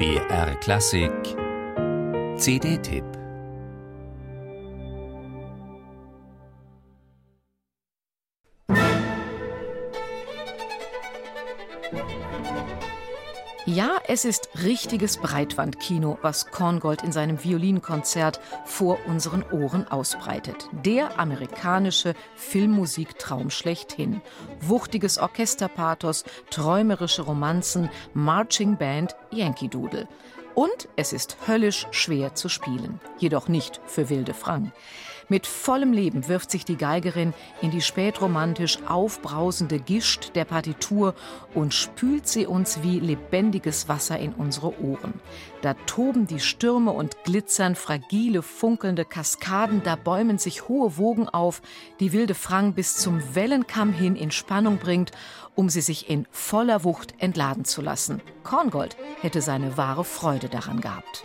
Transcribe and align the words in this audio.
BR 0.00 0.54
Klassik. 0.62 1.36
CD-Tipp 2.38 3.04
Ja, 13.72 13.98
es 14.08 14.24
ist 14.24 14.48
richtiges 14.64 15.18
Breitwandkino, 15.18 16.18
was 16.22 16.50
Korngold 16.50 17.04
in 17.04 17.12
seinem 17.12 17.44
Violinkonzert 17.44 18.40
vor 18.64 18.98
unseren 19.06 19.44
Ohren 19.52 19.86
ausbreitet. 19.86 20.68
Der 20.84 21.20
amerikanische 21.20 22.14
Filmmusiktraum 22.34 23.48
schlechthin. 23.48 24.22
Wuchtiges 24.60 25.18
Orchesterpathos, 25.18 26.24
träumerische 26.50 27.22
Romanzen, 27.22 27.90
Marching 28.12 28.76
Band, 28.76 29.14
Yankee 29.30 29.68
Doodle. 29.68 30.08
Und 30.56 30.88
es 30.96 31.12
ist 31.12 31.36
höllisch 31.46 31.86
schwer 31.92 32.34
zu 32.34 32.48
spielen, 32.48 33.00
jedoch 33.18 33.46
nicht 33.46 33.80
für 33.86 34.08
wilde 34.08 34.34
Frank. 34.34 34.72
Mit 35.30 35.46
vollem 35.46 35.92
Leben 35.92 36.26
wirft 36.26 36.50
sich 36.50 36.64
die 36.64 36.76
Geigerin 36.76 37.34
in 37.62 37.70
die 37.70 37.82
spätromantisch 37.82 38.78
aufbrausende 38.88 39.78
Gischt 39.78 40.34
der 40.34 40.44
Partitur 40.44 41.14
und 41.54 41.72
spült 41.72 42.26
sie 42.26 42.46
uns 42.46 42.82
wie 42.82 42.98
lebendiges 42.98 43.88
Wasser 43.88 44.18
in 44.18 44.32
unsere 44.32 44.82
Ohren. 44.82 45.14
Da 45.62 45.74
toben 45.86 46.26
die 46.26 46.40
Stürme 46.40 46.90
und 46.90 47.22
glitzern 47.22 47.76
fragile, 47.76 48.42
funkelnde 48.42 49.04
Kaskaden, 49.04 49.84
da 49.84 49.94
bäumen 49.94 50.38
sich 50.38 50.68
hohe 50.68 50.98
Wogen 50.98 51.28
auf, 51.28 51.62
die 52.00 52.12
wilde 52.12 52.34
Frank 52.34 52.74
bis 52.74 52.96
zum 52.96 53.22
Wellenkamm 53.36 53.92
hin 53.92 54.16
in 54.16 54.32
Spannung 54.32 54.78
bringt, 54.78 55.12
um 55.54 55.68
sie 55.68 55.80
sich 55.80 56.10
in 56.10 56.26
voller 56.32 56.82
Wucht 56.82 57.14
entladen 57.18 57.64
zu 57.64 57.82
lassen. 57.82 58.20
Korngold 58.42 58.96
hätte 59.20 59.42
seine 59.42 59.76
wahre 59.76 60.04
Freude 60.04 60.48
daran 60.48 60.80
gehabt. 60.80 61.24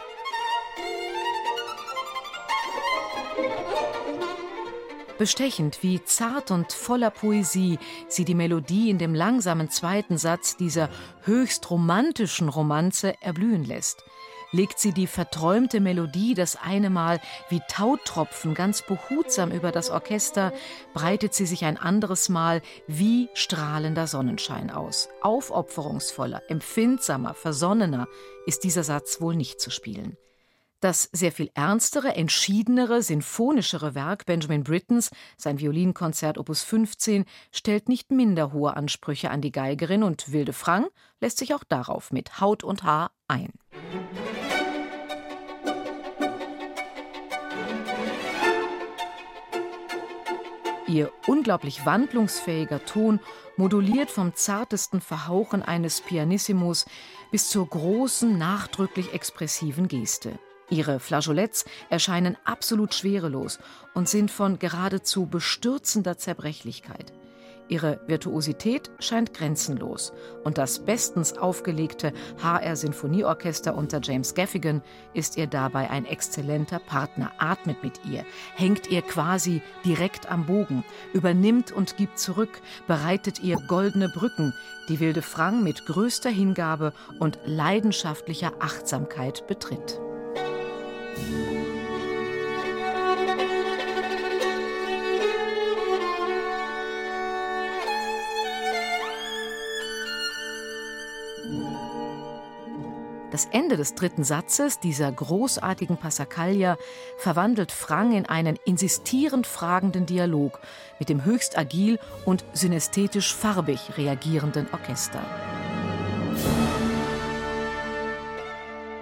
Bestechend, 5.17 5.81
wie 5.81 6.03
zart 6.03 6.51
und 6.51 6.73
voller 6.73 7.09
Poesie 7.09 7.79
sie 8.09 8.25
die 8.25 8.35
Melodie 8.35 8.89
in 8.89 8.97
dem 8.97 9.15
langsamen 9.15 9.69
zweiten 9.69 10.17
Satz 10.17 10.57
dieser 10.57 10.89
höchst 11.23 11.71
romantischen 11.71 12.49
Romanze 12.49 13.15
erblühen 13.21 13.63
lässt. 13.63 14.03
Legt 14.51 14.77
sie 14.77 14.91
die 14.91 15.07
verträumte 15.07 15.79
Melodie 15.79 16.33
das 16.33 16.57
eine 16.57 16.89
Mal 16.89 17.21
wie 17.49 17.61
Tautropfen 17.69 18.53
ganz 18.53 18.81
behutsam 18.81 19.51
über 19.51 19.71
das 19.71 19.89
Orchester, 19.89 20.53
breitet 20.93 21.33
sie 21.33 21.45
sich 21.45 21.63
ein 21.63 21.77
anderes 21.77 22.27
Mal 22.27 22.61
wie 22.87 23.29
strahlender 23.33 24.07
Sonnenschein 24.07 24.69
aus. 24.69 25.09
Aufopferungsvoller, 25.21 26.41
empfindsamer, 26.49 27.33
versonnener 27.33 28.07
ist 28.45 28.63
dieser 28.63 28.83
Satz 28.83 29.21
wohl 29.21 29.35
nicht 29.35 29.59
zu 29.61 29.71
spielen. 29.71 30.17
Das 30.85 31.09
sehr 31.11 31.31
viel 31.31 31.49
ernstere, 31.55 32.15
entschiedenere, 32.15 33.01
sinfonischere 33.01 33.95
Werk 33.95 34.27
Benjamin 34.27 34.63
Brittens, 34.63 35.09
sein 35.35 35.57
Violinkonzert 35.57 36.37
Opus 36.37 36.61
15, 36.61 37.25
stellt 37.51 37.89
nicht 37.89 38.11
minder 38.11 38.53
hohe 38.53 38.77
Ansprüche 38.77 39.31
an 39.31 39.41
die 39.41 39.51
Geigerin 39.51 40.03
und 40.03 40.31
Wilde 40.31 40.53
Frank 40.53 40.91
lässt 41.19 41.39
sich 41.39 41.55
auch 41.55 41.63
darauf 41.63 42.11
mit 42.11 42.39
Haut 42.39 42.63
und 42.63 42.83
Haar 42.83 43.09
ein. 43.27 43.51
Ihr 50.85 51.11
unglaublich 51.25 51.83
wandlungsfähiger 51.87 52.85
Ton 52.85 53.19
moduliert 53.57 54.11
vom 54.11 54.35
zartesten 54.35 55.01
Verhauchen 55.01 55.63
eines 55.63 56.01
Pianissimos 56.01 56.85
bis 57.31 57.49
zur 57.49 57.67
großen, 57.67 58.37
nachdrücklich 58.37 59.13
expressiven 59.13 59.87
Geste. 59.87 60.37
Ihre 60.69 60.99
Flageoletts 60.99 61.65
erscheinen 61.89 62.37
absolut 62.43 62.93
schwerelos 62.93 63.59
und 63.93 64.09
sind 64.09 64.31
von 64.31 64.57
geradezu 64.57 65.27
bestürzender 65.27 66.17
Zerbrechlichkeit. 66.17 67.13
Ihre 67.67 67.99
Virtuosität 68.05 68.91
scheint 68.99 69.33
grenzenlos 69.33 70.13
und 70.43 70.59
das 70.59 70.85
bestens 70.85 71.35
aufgelegte 71.35 72.13
HR 72.41 72.75
Sinfonieorchester 72.75 73.75
unter 73.75 74.01
James 74.03 74.35
Gaffigan 74.35 74.83
ist 75.15 75.35
ihr 75.35 75.47
dabei 75.47 75.89
ein 75.89 76.05
exzellenter 76.05 76.77
Partner, 76.77 77.31
atmet 77.39 77.81
mit 77.81 78.05
ihr, 78.05 78.23
hängt 78.53 78.91
ihr 78.91 79.01
quasi 79.01 79.63
direkt 79.83 80.31
am 80.31 80.45
Bogen, 80.45 80.83
übernimmt 81.13 81.71
und 81.71 81.97
gibt 81.97 82.19
zurück, 82.19 82.61
bereitet 82.87 83.39
ihr 83.41 83.57
goldene 83.67 84.09
Brücken, 84.09 84.53
die 84.87 84.99
wilde 84.99 85.23
Frank 85.23 85.63
mit 85.63 85.87
größter 85.87 86.29
Hingabe 86.29 86.93
und 87.19 87.39
leidenschaftlicher 87.45 88.53
Achtsamkeit 88.59 89.47
betritt. 89.47 89.99
Das 103.35 103.49
Ende 103.51 103.75
des 103.75 103.95
dritten 103.95 104.23
Satzes 104.23 104.79
dieser 104.79 105.11
großartigen 105.11 105.97
Passacaglia 105.97 106.77
verwandelt 107.17 107.73
Frang 107.73 108.13
in 108.13 108.25
einen 108.27 108.57
insistierend 108.63 109.45
fragenden 109.45 110.05
Dialog 110.05 110.61
mit 110.99 111.09
dem 111.09 111.25
höchst 111.25 111.57
agil 111.57 111.99
und 112.23 112.45
synästhetisch 112.53 113.35
farbig 113.35 113.97
reagierenden 113.97 114.67
Orchester. 114.71 115.19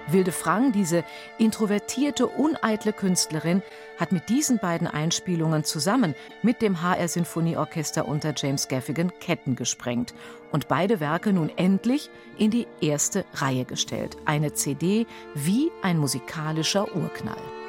Wilde 0.06 0.32
Frank, 0.32 0.74
diese 0.74 1.04
introvertierte, 1.38 2.26
uneitle 2.26 2.92
Künstlerin, 2.92 3.62
hat 3.98 4.12
mit 4.12 4.28
diesen 4.28 4.58
beiden 4.58 4.86
Einspielungen 4.86 5.64
zusammen 5.64 6.14
mit 6.42 6.62
dem 6.62 6.82
HR 6.82 7.08
Sinfonieorchester 7.08 8.06
unter 8.06 8.34
James 8.36 8.68
Gaffigan 8.68 9.12
Ketten 9.20 9.56
gesprengt 9.56 10.14
und 10.52 10.68
beide 10.68 11.00
Werke 11.00 11.32
nun 11.32 11.50
endlich 11.56 12.10
in 12.38 12.50
die 12.50 12.66
erste 12.80 13.24
Reihe 13.34 13.64
gestellt. 13.64 14.16
Eine 14.24 14.52
CD 14.52 15.06
wie 15.34 15.70
ein 15.82 15.98
musikalischer 15.98 16.94
Urknall. 16.94 17.63